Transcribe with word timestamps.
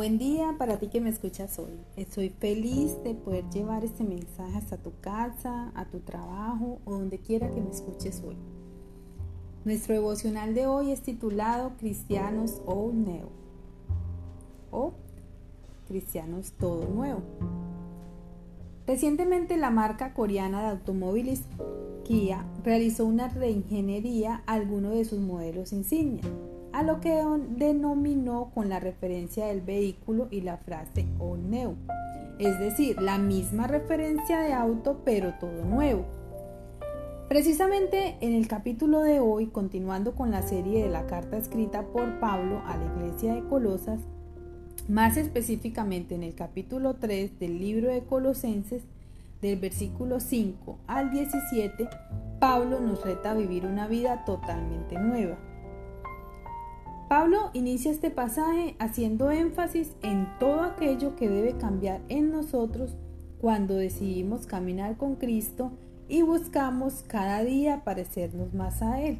Buen 0.00 0.16
día 0.16 0.54
para 0.56 0.78
ti 0.78 0.86
que 0.88 0.98
me 0.98 1.10
escuchas 1.10 1.58
hoy. 1.58 1.78
Estoy 1.94 2.30
feliz 2.30 2.96
de 3.04 3.14
poder 3.14 3.44
llevar 3.50 3.84
este 3.84 4.02
mensaje 4.02 4.56
hasta 4.56 4.78
tu 4.78 4.98
casa, 5.02 5.72
a 5.74 5.84
tu 5.90 6.00
trabajo 6.00 6.78
o 6.86 6.92
donde 6.92 7.18
quiera 7.18 7.50
que 7.50 7.60
me 7.60 7.68
escuches 7.68 8.22
hoy. 8.26 8.38
Nuestro 9.66 9.92
devocional 9.92 10.54
de 10.54 10.66
hoy 10.66 10.90
es 10.90 11.02
titulado 11.02 11.72
Cristianos 11.76 12.62
o 12.64 12.90
Neo 12.94 13.28
o 14.70 14.94
Cristianos 15.86 16.52
Todo 16.52 16.88
Nuevo. 16.88 17.20
Recientemente 18.86 19.58
la 19.58 19.68
marca 19.68 20.14
coreana 20.14 20.62
de 20.62 20.68
automóviles 20.68 21.42
Kia 22.04 22.46
realizó 22.64 23.04
una 23.04 23.28
reingeniería 23.28 24.44
a 24.46 24.54
algunos 24.54 24.94
de 24.94 25.04
sus 25.04 25.20
modelos 25.20 25.74
insignia 25.74 26.22
a 26.72 26.82
lo 26.82 27.00
que 27.00 27.22
denominó 27.56 28.50
con 28.54 28.68
la 28.68 28.80
referencia 28.80 29.46
del 29.46 29.60
vehículo 29.60 30.28
y 30.30 30.42
la 30.42 30.56
frase 30.58 31.06
all 31.18 31.50
new, 31.50 31.76
es 32.38 32.58
decir, 32.58 33.00
la 33.00 33.18
misma 33.18 33.66
referencia 33.66 34.40
de 34.40 34.52
auto 34.52 35.02
pero 35.04 35.34
todo 35.40 35.64
nuevo. 35.64 36.04
Precisamente 37.28 38.16
en 38.20 38.34
el 38.34 38.48
capítulo 38.48 39.02
de 39.02 39.20
hoy, 39.20 39.46
continuando 39.46 40.14
con 40.14 40.30
la 40.30 40.42
serie 40.42 40.82
de 40.82 40.90
la 40.90 41.06
carta 41.06 41.36
escrita 41.36 41.82
por 41.82 42.18
Pablo 42.18 42.62
a 42.66 42.76
la 42.76 42.84
iglesia 42.96 43.34
de 43.34 43.44
Colosas, 43.44 44.00
más 44.88 45.16
específicamente 45.16 46.16
en 46.16 46.24
el 46.24 46.34
capítulo 46.34 46.94
3 46.94 47.38
del 47.38 47.60
libro 47.60 47.88
de 47.88 48.02
Colosenses, 48.02 48.82
del 49.40 49.58
versículo 49.58 50.20
5 50.20 50.78
al 50.86 51.10
17, 51.10 51.88
Pablo 52.40 52.80
nos 52.80 53.04
reta 53.04 53.30
a 53.30 53.34
vivir 53.34 53.64
una 53.64 53.86
vida 53.86 54.24
totalmente 54.24 54.98
nueva. 54.98 55.38
Pablo 57.10 57.50
inicia 57.54 57.90
este 57.90 58.12
pasaje 58.12 58.76
haciendo 58.78 59.32
énfasis 59.32 59.96
en 60.00 60.28
todo 60.38 60.62
aquello 60.62 61.16
que 61.16 61.28
debe 61.28 61.56
cambiar 61.56 62.02
en 62.08 62.30
nosotros 62.30 62.94
cuando 63.40 63.74
decidimos 63.74 64.46
caminar 64.46 64.96
con 64.96 65.16
Cristo 65.16 65.72
y 66.08 66.22
buscamos 66.22 67.02
cada 67.08 67.42
día 67.42 67.82
parecernos 67.82 68.54
más 68.54 68.80
a 68.80 69.00
Él. 69.02 69.18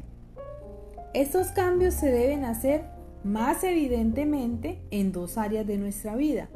Estos 1.13 1.47
cambios 1.47 1.93
se 1.93 2.09
deben 2.09 2.45
hacer 2.45 2.85
más 3.25 3.61
evidentemente 3.65 4.79
en 4.89 5.11
dos 5.11 5.37
áreas 5.37 5.67
de 5.67 5.77
nuestra 5.77 6.15
vida, 6.15 6.47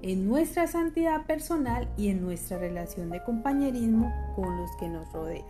en 0.00 0.26
nuestra 0.26 0.68
santidad 0.68 1.26
personal 1.26 1.86
y 1.98 2.08
en 2.08 2.22
nuestra 2.22 2.56
relación 2.56 3.10
de 3.10 3.22
compañerismo 3.22 4.10
con 4.34 4.56
los 4.56 4.70
que 4.80 4.88
nos 4.88 5.12
rodean. 5.12 5.44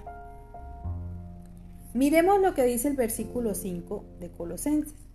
Miremos 1.95 2.41
lo 2.41 2.55
que 2.55 2.65
dice 2.65 2.89
el 2.89 2.97
versículo 2.97 3.55
5 3.55 4.05
de 4.19 4.29
Colosenses. 4.33 5.12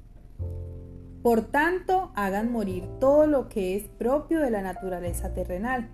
Por 1.23 1.41
tanto, 1.41 2.11
hagan 2.15 2.51
morir 2.51 2.85
todo 2.99 3.27
lo 3.27 3.49
que 3.49 3.75
es 3.75 3.87
propio 3.87 4.39
de 4.39 4.51
la 4.51 4.61
naturaleza 4.61 5.33
terrenal, 5.33 5.89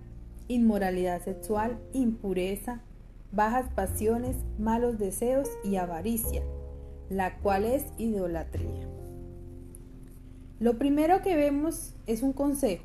inmoralidad 0.48 1.22
sexual, 1.22 1.78
impureza, 1.92 2.82
bajas 3.32 3.68
pasiones, 3.74 4.36
malos 4.58 4.98
deseos 4.98 5.48
y 5.64 5.76
avaricia, 5.76 6.42
la 7.08 7.38
cual 7.38 7.64
es 7.64 7.86
idolatría. 7.98 8.86
Lo 10.60 10.78
primero 10.78 11.20
que 11.22 11.34
vemos 11.34 11.94
es 12.06 12.22
un 12.22 12.32
consejo, 12.32 12.84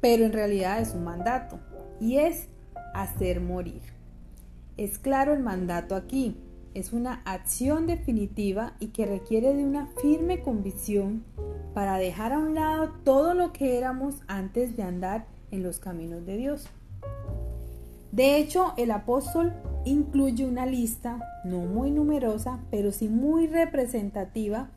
pero 0.00 0.24
en 0.24 0.32
realidad 0.32 0.80
es 0.80 0.94
un 0.94 1.04
mandato, 1.04 1.60
y 2.00 2.16
es 2.16 2.48
hacer 2.94 3.40
morir. 3.40 3.82
Es 4.76 4.98
claro 4.98 5.34
el 5.34 5.40
mandato 5.40 5.94
aquí, 5.94 6.36
es 6.74 6.92
una 6.92 7.22
acción 7.24 7.86
definitiva 7.86 8.74
y 8.78 8.88
que 8.88 9.06
requiere 9.06 9.54
de 9.54 9.64
una 9.64 9.86
firme 10.00 10.40
convicción 10.40 11.24
para 11.74 11.96
dejar 11.96 12.32
a 12.32 12.38
un 12.38 12.54
lado 12.54 12.92
todo 13.04 13.34
lo 13.34 13.52
que 13.52 13.78
éramos 13.78 14.16
antes 14.26 14.76
de 14.76 14.82
andar 14.82 15.26
en 15.50 15.62
los 15.62 15.78
caminos 15.78 16.24
de 16.26 16.36
Dios. 16.36 16.68
De 18.12 18.38
hecho, 18.38 18.74
el 18.76 18.90
apóstol 18.90 19.52
incluye 19.84 20.44
una 20.44 20.66
lista 20.66 21.20
no 21.44 21.60
muy 21.60 21.90
numerosa, 21.90 22.60
pero 22.70 22.92
sí 22.92 23.08
muy 23.08 23.46
representativa 23.46 24.68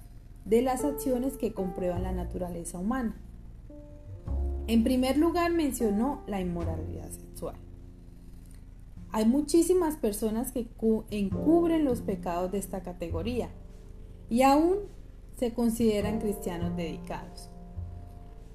de 0.46 0.62
las 0.62 0.84
acciones 0.84 1.38
que 1.38 1.53
comprueban 1.53 2.03
la 2.03 2.12
naturaleza 2.12 2.78
humana. 2.78 3.16
En 4.67 4.84
primer 4.84 5.17
lugar 5.17 5.51
mencionó 5.51 6.22
la 6.28 6.40
inmoralidad 6.40 7.09
sexual. 7.09 7.56
Hay 9.13 9.25
muchísimas 9.25 9.96
personas 9.96 10.51
que 10.51 10.68
encubren 11.12 11.85
los 11.85 12.01
pecados 12.01 12.51
de 12.51 12.57
esta 12.57 12.81
categoría 12.81 13.51
y 14.28 14.41
aún 14.41 14.78
se 15.38 15.53
consideran 15.53 16.19
cristianos 16.19 16.75
dedicados. 16.75 17.52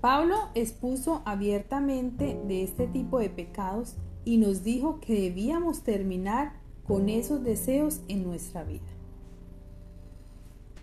Pablo 0.00 0.34
expuso 0.56 1.22
abiertamente 1.24 2.40
de 2.48 2.64
este 2.64 2.88
tipo 2.88 3.20
de 3.20 3.30
pecados 3.30 3.94
y 4.24 4.38
nos 4.38 4.64
dijo 4.64 4.98
que 4.98 5.20
debíamos 5.20 5.84
terminar 5.84 6.54
con 6.84 7.08
esos 7.08 7.44
deseos 7.44 8.00
en 8.08 8.24
nuestra 8.24 8.64
vida. 8.64 8.82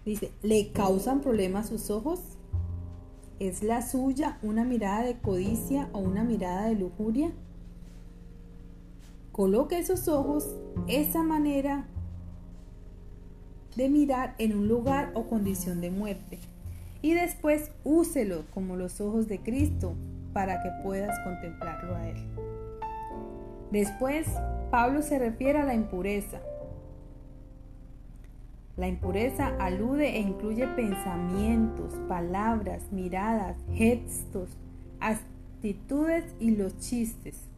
Dice, 0.05 0.31
¿le 0.41 0.71
causan 0.71 1.19
problemas 1.19 1.67
sus 1.67 1.89
ojos? 1.89 2.21
¿Es 3.39 3.61
la 3.61 3.85
suya 3.85 4.39
una 4.41 4.63
mirada 4.63 5.03
de 5.03 5.19
codicia 5.19 5.89
o 5.91 5.99
una 5.99 6.23
mirada 6.23 6.67
de 6.67 6.75
lujuria? 6.75 7.33
Coloque 9.35 9.77
esos 9.77 10.07
ojos, 10.07 10.47
esa 10.87 11.21
manera 11.21 11.87
de 13.75 13.89
mirar 13.89 14.33
en 14.37 14.57
un 14.57 14.69
lugar 14.69 15.11
o 15.13 15.25
condición 15.25 15.81
de 15.81 15.91
muerte. 15.91 16.39
Y 17.01 17.15
después 17.15 17.69
úselo 17.83 18.45
como 18.53 18.77
los 18.77 19.01
ojos 19.01 19.27
de 19.27 19.39
Cristo 19.39 19.93
para 20.31 20.63
que 20.63 20.69
puedas 20.81 21.19
contemplarlo 21.25 21.97
a 21.97 22.07
Él. 22.07 22.15
Después, 23.71 24.25
Pablo 24.71 25.01
se 25.01 25.19
refiere 25.19 25.59
a 25.59 25.65
la 25.65 25.73
impureza. 25.73 26.39
La 28.77 28.87
impureza 28.87 29.47
alude 29.59 30.15
e 30.15 30.21
incluye 30.21 30.65
pensamientos, 30.65 31.93
palabras, 32.07 32.89
miradas, 32.89 33.57
gestos, 33.73 34.47
actitudes 35.01 36.23
y 36.39 36.51
los 36.51 36.79
chistes 36.79 37.49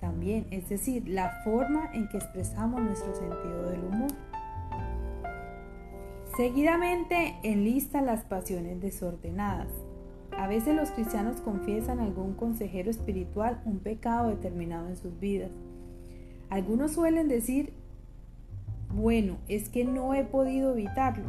también, 0.00 0.46
es 0.50 0.68
decir, 0.68 1.08
la 1.08 1.42
forma 1.44 1.90
en 1.92 2.08
que 2.08 2.16
expresamos 2.16 2.80
nuestro 2.80 3.14
sentido 3.14 3.70
del 3.70 3.84
humor. 3.84 4.10
Seguidamente 6.36 7.36
enlista 7.42 8.00
las 8.00 8.24
pasiones 8.24 8.80
desordenadas. 8.80 9.68
A 10.38 10.46
veces 10.46 10.74
los 10.74 10.90
cristianos 10.90 11.40
confiesan 11.42 12.00
a 12.00 12.04
algún 12.04 12.34
consejero 12.34 12.90
espiritual 12.90 13.60
un 13.66 13.80
pecado 13.80 14.28
determinado 14.28 14.88
en 14.88 14.96
sus 14.96 15.18
vidas. 15.20 15.50
Algunos 16.48 16.92
suelen 16.92 17.28
decir, 17.28 17.74
bueno, 18.94 19.36
es 19.48 19.68
que 19.68 19.84
no 19.84 20.14
he 20.14 20.24
podido 20.24 20.72
evitarlo. 20.72 21.28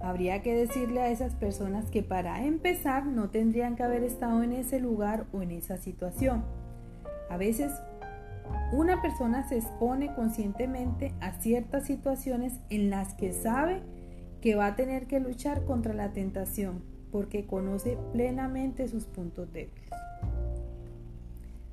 Habría 0.00 0.42
que 0.42 0.54
decirle 0.54 1.00
a 1.00 1.10
esas 1.10 1.34
personas 1.34 1.90
que 1.90 2.02
para 2.02 2.44
empezar 2.44 3.06
no 3.06 3.30
tendrían 3.30 3.76
que 3.76 3.82
haber 3.82 4.04
estado 4.04 4.42
en 4.42 4.52
ese 4.52 4.80
lugar 4.80 5.26
o 5.32 5.42
en 5.42 5.50
esa 5.50 5.76
situación 5.76 6.44
a 7.28 7.36
veces 7.36 7.72
una 8.72 9.00
persona 9.00 9.48
se 9.48 9.58
expone 9.58 10.14
conscientemente 10.14 11.14
a 11.20 11.32
ciertas 11.40 11.86
situaciones 11.86 12.54
en 12.70 12.90
las 12.90 13.14
que 13.14 13.32
sabe 13.32 13.82
que 14.40 14.54
va 14.54 14.66
a 14.66 14.76
tener 14.76 15.06
que 15.06 15.20
luchar 15.20 15.64
contra 15.64 15.94
la 15.94 16.12
tentación 16.12 16.82
porque 17.10 17.46
conoce 17.46 17.96
plenamente 18.12 18.88
sus 18.88 19.04
puntos 19.04 19.52
débiles. 19.52 19.88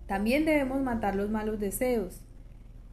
También 0.06 0.45
debemos 0.45 0.81
matar 0.81 1.16
los 1.16 1.29
malos 1.29 1.59
deseos. 1.59 2.22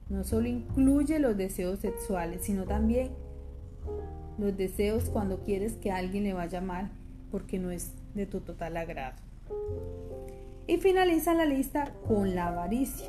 No 0.09 0.25
solo 0.25 0.49
incluye 0.49 1.19
los 1.19 1.37
deseos 1.37 1.81
sexuales, 1.81 2.43
sino 2.43 2.65
también 2.65 3.11
los 4.39 4.57
deseos 4.57 5.11
cuando 5.11 5.41
quieres 5.45 5.75
que 5.75 5.91
alguien 5.91 6.25
le 6.25 6.33
vaya 6.33 6.61
mal 6.61 6.91
porque 7.31 7.59
no 7.59 7.71
es 7.71 7.93
de 8.15 8.27
tu 8.27 8.41
total 8.41 8.77
agrado. 8.77 9.17
Y 10.69 10.77
finaliza 10.77 11.35
la 11.35 11.47
lista 11.47 11.93
con 12.07 12.37
la 12.37 12.49
avaricia, 12.49 13.09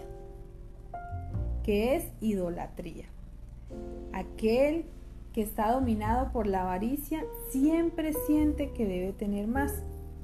que 1.62 1.96
es 1.96 2.06
idolatría. 2.22 3.06
Aquel 4.14 4.86
que 5.34 5.42
está 5.42 5.72
dominado 5.74 6.32
por 6.32 6.48
la 6.48 6.62
avaricia 6.62 7.24
siempre 7.52 8.14
siente 8.26 8.72
que 8.72 8.88
debe 8.88 9.14
tener 9.14 9.48
más 9.48 9.84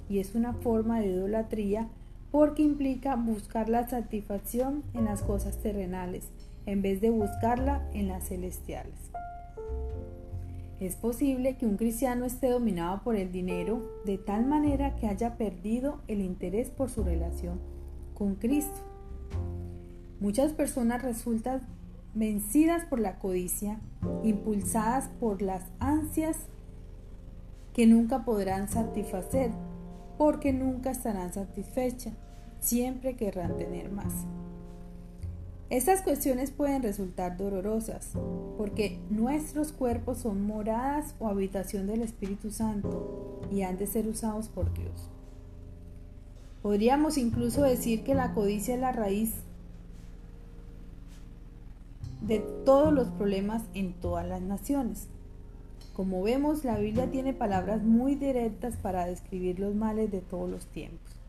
y 0.09 0.19
es 0.19 0.33
una 0.33 0.53
forma 0.53 1.01
de 1.01 1.07
idolatría 1.07 1.89
porque 2.31 2.63
implica 2.63 3.15
buscar 3.15 3.69
la 3.69 3.87
satisfacción 3.87 4.83
en 4.93 5.05
las 5.05 5.21
cosas 5.21 5.57
terrenales 5.57 6.29
en 6.65 6.81
vez 6.81 7.01
de 7.01 7.09
buscarla 7.09 7.85
en 7.93 8.07
las 8.07 8.29
celestiales. 8.29 9.11
Es 10.79 10.97
posible 10.97 11.55
que 11.55 11.65
un 11.65 11.77
cristiano 11.77 12.25
esté 12.25 12.49
dominado 12.49 13.01
por 13.03 13.15
el 13.15 13.31
dinero 13.31 14.01
de 14.05 14.17
tal 14.17 14.45
manera 14.45 14.95
que 14.95 15.07
haya 15.07 15.37
perdido 15.37 16.01
el 16.07 16.19
interés 16.19 16.69
por 16.69 16.89
su 16.89 17.03
relación 17.03 17.59
con 18.13 18.35
Cristo. 18.35 18.81
Muchas 20.19 20.51
personas 20.51 21.01
resultan 21.01 21.61
vencidas 22.13 22.85
por 22.85 22.99
la 22.99 23.19
codicia, 23.19 23.79
impulsadas 24.23 25.09
por 25.19 25.41
las 25.41 25.63
ansias 25.79 26.37
que 27.73 27.87
nunca 27.87 28.25
podrán 28.25 28.69
satisfacer, 28.69 29.51
porque 30.17 30.53
nunca 30.53 30.91
estarán 30.91 31.33
satisfechas, 31.33 32.13
siempre 32.59 33.15
querrán 33.15 33.57
tener 33.57 33.91
más. 33.91 34.13
Estas 35.71 36.03
cuestiones 36.03 36.51
pueden 36.51 36.83
resultar 36.83 37.37
dolorosas, 37.37 38.11
porque 38.55 38.99
nuestros 39.09 39.71
cuerpos 39.71 40.19
son 40.19 40.45
moradas 40.45 41.15
o 41.19 41.27
habitación 41.27 41.87
del 41.87 42.03
Espíritu 42.03 42.51
Santo 42.51 43.41
y 43.51 43.63
han 43.63 43.77
de 43.77 43.87
ser 43.87 44.07
usados 44.07 44.47
por 44.47 44.71
Dios. 44.75 45.09
Podríamos 46.61 47.17
incluso 47.17 47.63
decir 47.63 48.03
que 48.03 48.13
la 48.13 48.35
codicia 48.35 48.75
es 48.75 48.81
la 48.81 48.91
raíz 48.91 49.33
de 52.21 52.39
todos 52.63 52.93
los 52.93 53.07
problemas 53.07 53.63
en 53.73 53.93
todas 53.93 54.27
las 54.27 54.41
naciones. 54.41 55.07
Como 55.95 56.21
vemos, 56.21 56.63
la 56.63 56.77
Biblia 56.77 57.09
tiene 57.09 57.33
palabras 57.33 57.81
muy 57.81 58.13
directas 58.13 58.75
para 58.77 59.07
describir 59.07 59.59
los 59.59 59.73
males 59.73 60.11
de 60.11 60.21
todos 60.21 60.49
los 60.49 60.67
tiempos. 60.67 61.24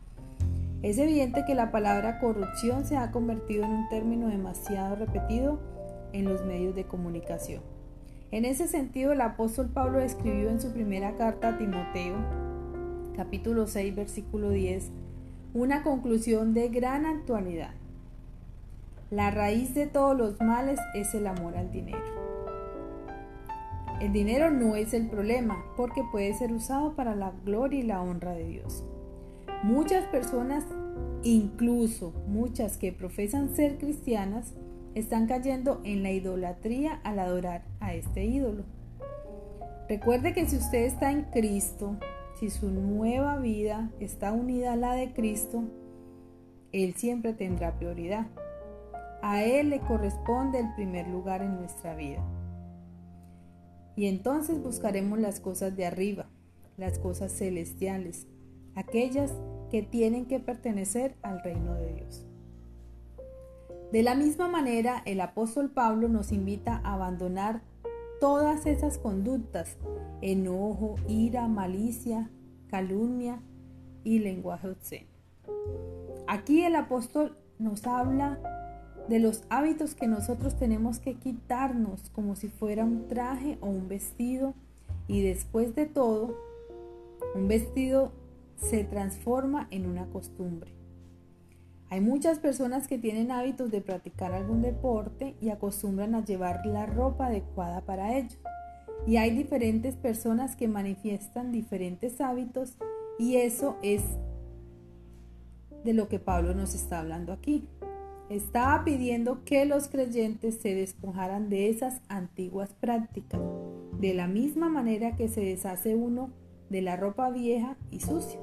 Es 0.83 0.99
evidente 0.99 1.43
que 1.45 1.55
la 1.55 1.71
palabra 1.71 2.19
corrupción 2.19 2.85
se 2.85 2.97
ha 2.97 3.11
convertido 3.11 3.65
en 3.65 3.71
un 3.71 3.89
término 3.89 4.27
demasiado 4.27 4.95
repetido 4.95 5.59
en 6.13 6.25
los 6.25 6.45
medios 6.45 6.75
de 6.75 6.85
comunicación. 6.85 7.63
En 8.29 8.45
ese 8.45 8.67
sentido, 8.67 9.11
el 9.11 9.21
apóstol 9.21 9.69
Pablo 9.73 9.99
escribió 9.99 10.49
en 10.49 10.61
su 10.61 10.71
primera 10.71 11.15
carta 11.15 11.49
a 11.49 11.57
Timoteo, 11.57 12.15
capítulo 13.15 13.65
6, 13.65 13.95
versículo 13.95 14.51
10, 14.51 14.91
una 15.55 15.81
conclusión 15.81 16.53
de 16.53 16.69
gran 16.69 17.07
actualidad. 17.07 17.71
La 19.09 19.31
raíz 19.31 19.73
de 19.73 19.87
todos 19.87 20.15
los 20.15 20.39
males 20.41 20.79
es 20.93 21.15
el 21.15 21.25
amor 21.25 21.57
al 21.57 21.71
dinero. 21.71 21.97
El 23.99 24.13
dinero 24.13 24.51
no 24.51 24.75
es 24.75 24.93
el 24.93 25.07
problema 25.07 25.57
porque 25.75 26.03
puede 26.11 26.35
ser 26.35 26.51
usado 26.51 26.93
para 26.93 27.15
la 27.15 27.31
gloria 27.45 27.79
y 27.79 27.83
la 27.83 28.01
honra 28.01 28.33
de 28.33 28.45
Dios. 28.45 28.83
Muchas 29.63 30.05
personas, 30.05 30.63
incluso 31.23 32.13
muchas 32.27 32.77
que 32.77 32.91
profesan 32.91 33.55
ser 33.55 33.79
cristianas, 33.79 34.53
están 34.93 35.27
cayendo 35.27 35.81
en 35.83 36.03
la 36.03 36.11
idolatría 36.11 37.01
al 37.03 37.19
adorar 37.19 37.65
a 37.79 37.93
este 37.95 38.25
ídolo. 38.25 38.63
Recuerde 39.89 40.33
que 40.33 40.47
si 40.47 40.57
usted 40.57 40.83
está 40.83 41.11
en 41.11 41.23
Cristo, 41.23 41.97
si 42.39 42.51
su 42.51 42.69
nueva 42.69 43.37
vida 43.37 43.89
está 43.99 44.31
unida 44.31 44.73
a 44.73 44.75
la 44.75 44.93
de 44.93 45.13
Cristo, 45.13 45.63
Él 46.71 46.93
siempre 46.93 47.33
tendrá 47.33 47.77
prioridad. 47.77 48.27
A 49.23 49.43
Él 49.43 49.71
le 49.71 49.79
corresponde 49.79 50.59
el 50.59 50.73
primer 50.75 51.07
lugar 51.07 51.41
en 51.41 51.55
nuestra 51.55 51.95
vida. 51.95 52.23
Y 53.95 54.05
entonces 54.05 54.61
buscaremos 54.61 55.17
las 55.19 55.39
cosas 55.39 55.75
de 55.75 55.87
arriba, 55.87 56.27
las 56.77 56.99
cosas 56.99 57.31
celestiales, 57.31 58.27
aquellas 58.77 59.33
que 59.71 59.81
tienen 59.81 60.27
que 60.27 60.39
pertenecer 60.39 61.15
al 61.23 61.41
reino 61.41 61.73
de 61.73 61.93
Dios. 61.95 62.25
De 63.91 64.03
la 64.03 64.15
misma 64.15 64.47
manera, 64.47 65.01
el 65.05 65.19
apóstol 65.19 65.71
Pablo 65.71 66.07
nos 66.09 66.31
invita 66.31 66.79
a 66.83 66.93
abandonar 66.93 67.61
todas 68.19 68.65
esas 68.65 68.99
conductas, 68.99 69.77
enojo, 70.21 70.95
ira, 71.07 71.47
malicia, 71.47 72.29
calumnia 72.67 73.41
y 74.03 74.19
lenguaje 74.19 74.69
obsceno. 74.69 75.07
Aquí 76.27 76.61
el 76.63 76.75
apóstol 76.75 77.35
nos 77.57 77.87
habla 77.87 78.39
de 79.09 79.19
los 79.19 79.43
hábitos 79.49 79.95
que 79.95 80.05
nosotros 80.05 80.55
tenemos 80.55 80.99
que 80.99 81.15
quitarnos 81.15 82.09
como 82.11 82.35
si 82.35 82.47
fuera 82.49 82.83
un 82.83 83.07
traje 83.07 83.57
o 83.61 83.67
un 83.67 83.87
vestido 83.87 84.53
y 85.07 85.21
después 85.21 85.73
de 85.73 85.85
todo, 85.85 86.35
un 87.33 87.47
vestido 87.47 88.11
se 88.57 88.83
transforma 88.83 89.67
en 89.71 89.85
una 89.85 90.07
costumbre. 90.07 90.71
Hay 91.89 92.01
muchas 92.01 92.39
personas 92.39 92.87
que 92.87 92.97
tienen 92.97 93.31
hábitos 93.31 93.71
de 93.71 93.81
practicar 93.81 94.33
algún 94.33 94.61
deporte 94.61 95.35
y 95.39 95.49
acostumbran 95.49 96.15
a 96.15 96.25
llevar 96.25 96.65
la 96.65 96.85
ropa 96.85 97.27
adecuada 97.27 97.81
para 97.81 98.17
ello. 98.17 98.37
Y 99.05 99.17
hay 99.17 99.31
diferentes 99.31 99.95
personas 99.95 100.57
que 100.57 100.67
manifiestan 100.67 101.51
diferentes 101.51 102.19
hábitos 102.19 102.77
y 103.17 103.37
eso 103.37 103.77
es 103.81 104.03
de 105.85 105.93
lo 105.93 106.09
que 106.09 106.19
Pablo 106.19 106.53
nos 106.53 106.75
está 106.75 106.99
hablando 106.99 107.31
aquí. 107.31 107.69
Estaba 108.29 108.83
pidiendo 108.83 109.45
que 109.45 109.63
los 109.63 109.87
creyentes 109.87 110.59
se 110.59 110.75
despojaran 110.75 111.49
de 111.49 111.69
esas 111.69 112.01
antiguas 112.09 112.73
prácticas, 112.73 113.39
de 113.97 114.13
la 114.13 114.27
misma 114.27 114.67
manera 114.67 115.15
que 115.15 115.29
se 115.29 115.39
deshace 115.39 115.95
uno 115.95 116.31
de 116.69 116.81
la 116.81 116.95
ropa 116.95 117.29
vieja 117.29 117.77
y 117.91 117.99
sucia. 117.99 118.39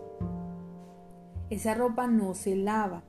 Esa 1.51 1.75
ropa 1.75 2.07
no 2.07 2.35
se 2.35 2.57
lava, 2.57 3.05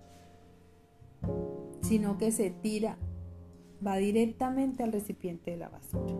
sino 1.81 2.17
que 2.17 2.31
se 2.31 2.49
tira, 2.49 2.97
va 3.85 3.97
directamente 3.97 4.83
al 4.83 4.91
recipiente 4.91 5.51
de 5.51 5.57
la 5.57 5.69
basura. 5.69 6.13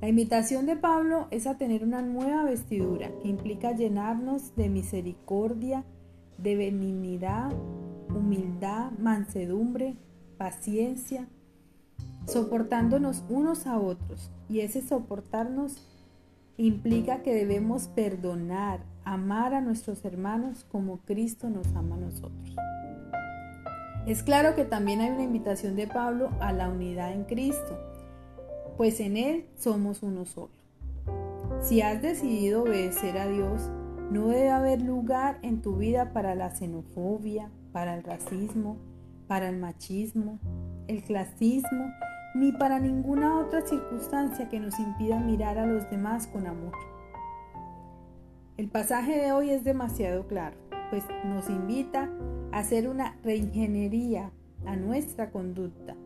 La 0.00 0.08
invitación 0.08 0.66
de 0.66 0.74
Pablo 0.74 1.28
es 1.30 1.46
a 1.46 1.56
tener 1.56 1.84
una 1.84 2.02
nueva 2.02 2.42
vestidura 2.44 3.12
que 3.22 3.28
implica 3.28 3.70
llenarnos 3.70 4.56
de 4.56 4.68
misericordia, 4.68 5.84
de 6.38 6.56
benignidad, 6.56 7.52
humildad, 8.08 8.90
mansedumbre, 8.98 9.96
paciencia, 10.38 11.28
soportándonos 12.26 13.24
unos 13.28 13.68
a 13.68 13.78
otros. 13.78 14.32
Y 14.48 14.60
ese 14.60 14.82
soportarnos 14.82 15.91
implica 16.66 17.22
que 17.22 17.34
debemos 17.34 17.88
perdonar, 17.88 18.80
amar 19.04 19.52
a 19.52 19.60
nuestros 19.60 20.04
hermanos 20.04 20.64
como 20.70 20.98
Cristo 20.98 21.50
nos 21.50 21.66
ama 21.74 21.96
a 21.96 22.00
nosotros. 22.00 22.56
Es 24.06 24.22
claro 24.22 24.54
que 24.54 24.64
también 24.64 25.00
hay 25.00 25.10
una 25.10 25.24
invitación 25.24 25.74
de 25.74 25.88
Pablo 25.88 26.30
a 26.40 26.52
la 26.52 26.68
unidad 26.68 27.12
en 27.12 27.24
Cristo, 27.24 27.78
pues 28.76 29.00
en 29.00 29.16
Él 29.16 29.46
somos 29.56 30.02
uno 30.02 30.24
solo. 30.24 30.52
Si 31.60 31.82
has 31.82 32.00
decidido 32.00 32.62
obedecer 32.62 33.18
a 33.18 33.26
Dios, 33.26 33.70
no 34.10 34.28
debe 34.28 34.50
haber 34.50 34.82
lugar 34.82 35.38
en 35.42 35.62
tu 35.62 35.76
vida 35.76 36.12
para 36.12 36.34
la 36.34 36.50
xenofobia, 36.50 37.50
para 37.72 37.96
el 37.96 38.04
racismo, 38.04 38.76
para 39.26 39.48
el 39.48 39.58
machismo, 39.58 40.38
el 40.86 41.02
clasismo 41.02 41.92
ni 42.34 42.52
para 42.52 42.78
ninguna 42.78 43.38
otra 43.38 43.66
circunstancia 43.66 44.48
que 44.48 44.60
nos 44.60 44.78
impida 44.78 45.20
mirar 45.20 45.58
a 45.58 45.66
los 45.66 45.88
demás 45.90 46.26
con 46.26 46.46
amor. 46.46 46.72
El 48.56 48.68
pasaje 48.68 49.18
de 49.18 49.32
hoy 49.32 49.50
es 49.50 49.64
demasiado 49.64 50.26
claro, 50.26 50.56
pues 50.90 51.04
nos 51.24 51.48
invita 51.48 52.10
a 52.52 52.58
hacer 52.58 52.88
una 52.88 53.16
reingeniería 53.22 54.30
a 54.66 54.76
nuestra 54.76 55.30
conducta, 55.30 55.96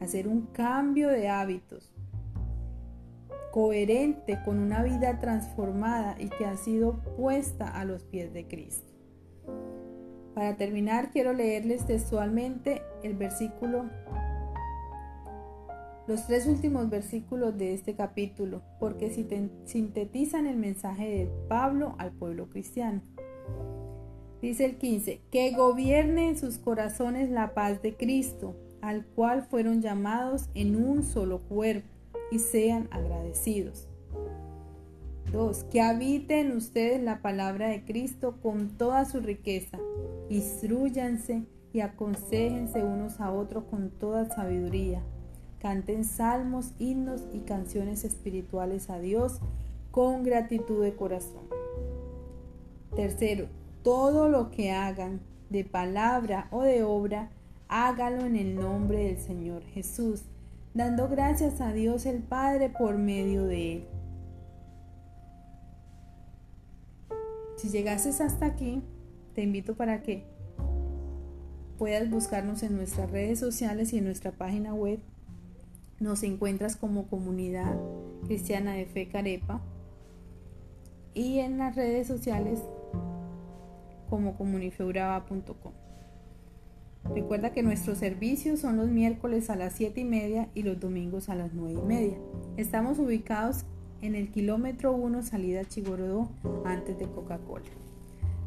a 0.00 0.04
hacer 0.04 0.28
un 0.28 0.46
cambio 0.46 1.08
de 1.08 1.28
hábitos 1.28 1.92
coherente 3.50 4.38
con 4.44 4.58
una 4.58 4.82
vida 4.82 5.18
transformada 5.20 6.16
y 6.18 6.28
que 6.28 6.46
ha 6.46 6.56
sido 6.56 7.00
puesta 7.16 7.66
a 7.66 7.84
los 7.84 8.04
pies 8.04 8.32
de 8.32 8.46
Cristo. 8.46 8.92
Para 10.34 10.56
terminar, 10.56 11.10
quiero 11.10 11.32
leerles 11.32 11.84
textualmente 11.86 12.82
el 13.02 13.14
versículo 13.14 13.86
los 16.08 16.26
tres 16.26 16.46
últimos 16.46 16.88
versículos 16.88 17.58
de 17.58 17.74
este 17.74 17.94
capítulo, 17.94 18.62
porque 18.80 19.10
sintetizan 19.66 20.46
el 20.46 20.56
mensaje 20.56 21.06
de 21.06 21.30
Pablo 21.48 21.96
al 21.98 22.12
pueblo 22.12 22.48
cristiano. 22.48 23.02
Dice 24.40 24.64
el 24.64 24.78
15, 24.78 25.20
que 25.30 25.50
gobierne 25.50 26.30
en 26.30 26.38
sus 26.38 26.56
corazones 26.56 27.28
la 27.28 27.52
paz 27.52 27.82
de 27.82 27.94
Cristo, 27.94 28.56
al 28.80 29.04
cual 29.04 29.42
fueron 29.42 29.82
llamados 29.82 30.48
en 30.54 30.82
un 30.82 31.02
solo 31.02 31.40
cuerpo, 31.40 31.86
y 32.30 32.38
sean 32.38 32.88
agradecidos. 32.90 33.86
2. 35.30 35.64
Que 35.64 35.82
habite 35.82 36.40
en 36.40 36.52
ustedes 36.52 37.02
la 37.02 37.20
palabra 37.20 37.68
de 37.68 37.84
Cristo 37.84 38.38
con 38.40 38.78
toda 38.78 39.04
su 39.04 39.20
riqueza. 39.20 39.78
Instruyanse 40.30 41.44
y 41.74 41.80
aconsejense 41.80 42.82
unos 42.82 43.20
a 43.20 43.30
otros 43.30 43.64
con 43.64 43.90
toda 43.90 44.24
sabiduría 44.26 45.02
Canten 45.60 46.04
salmos, 46.04 46.72
himnos 46.78 47.22
y 47.32 47.40
canciones 47.40 48.04
espirituales 48.04 48.90
a 48.90 49.00
Dios 49.00 49.40
con 49.90 50.22
gratitud 50.22 50.82
de 50.82 50.94
corazón. 50.94 51.42
Tercero, 52.94 53.48
todo 53.82 54.28
lo 54.28 54.50
que 54.50 54.70
hagan 54.70 55.20
de 55.50 55.64
palabra 55.64 56.46
o 56.50 56.62
de 56.62 56.84
obra, 56.84 57.30
hágalo 57.68 58.24
en 58.24 58.36
el 58.36 58.54
nombre 58.54 59.04
del 59.04 59.18
Señor 59.18 59.62
Jesús, 59.64 60.22
dando 60.74 61.08
gracias 61.08 61.60
a 61.60 61.72
Dios 61.72 62.06
el 62.06 62.22
Padre 62.22 62.70
por 62.70 62.96
medio 62.96 63.44
de 63.44 63.72
Él. 63.72 63.84
Si 67.56 67.68
llegases 67.70 68.20
hasta 68.20 68.46
aquí, 68.46 68.82
te 69.34 69.42
invito 69.42 69.74
para 69.74 70.02
que 70.02 70.24
puedas 71.78 72.08
buscarnos 72.08 72.62
en 72.62 72.76
nuestras 72.76 73.10
redes 73.10 73.40
sociales 73.40 73.92
y 73.92 73.98
en 73.98 74.04
nuestra 74.04 74.30
página 74.30 74.74
web 74.74 75.00
nos 76.00 76.22
encuentras 76.22 76.76
como 76.76 77.08
comunidad 77.08 77.76
cristiana 78.24 78.74
de 78.74 78.86
fe 78.86 79.08
Carepa 79.08 79.60
y 81.14 81.38
en 81.38 81.58
las 81.58 81.74
redes 81.74 82.06
sociales 82.06 82.62
como 84.08 84.36
comunifeuraba.com. 84.36 85.72
Recuerda 87.14 87.52
que 87.52 87.62
nuestros 87.62 87.98
servicios 87.98 88.60
son 88.60 88.76
los 88.76 88.88
miércoles 88.88 89.50
a 89.50 89.56
las 89.56 89.74
7 89.74 90.00
y 90.00 90.04
media 90.04 90.48
y 90.54 90.62
los 90.62 90.78
domingos 90.78 91.28
a 91.28 91.34
las 91.34 91.52
9 91.54 91.80
y 91.82 91.86
media. 91.86 92.18
Estamos 92.56 92.98
ubicados 92.98 93.64
en 94.02 94.14
el 94.14 94.30
kilómetro 94.30 94.92
1 94.92 95.22
salida 95.22 95.64
Chigorodó 95.64 96.30
antes 96.64 96.98
de 96.98 97.06
Coca-Cola. 97.06 97.64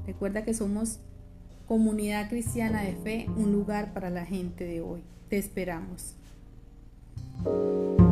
Recuerda 0.06 0.44
que 0.44 0.54
somos 0.54 1.00
comunidad 1.68 2.30
cristiana 2.30 2.84
de 2.84 2.96
fe, 2.96 3.28
un 3.36 3.52
lugar 3.52 3.94
para 3.94 4.10
la 4.10 4.26
gente 4.26 4.66
de 4.66 4.82
hoy. 4.82 5.04
Te 5.30 5.38
esperamos. 5.38 6.16
Música 7.44 8.11